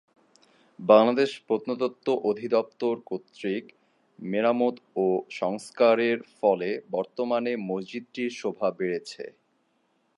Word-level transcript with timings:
বাংলাদেশ 0.79 1.31
প্রত্নতত্ত্ব 1.47 2.07
অধিদপ্তর 2.29 2.95
কর্তৃক 3.05 3.63
মেরামত 4.19 4.75
ও 4.97 5.05
সংস্কারের 5.39 6.17
ফলে 6.37 6.69
বর্তমানে 6.91 7.51
মসজিদটির 7.69 8.31
শোভা 8.39 8.69
বেড়েছে। 8.79 9.23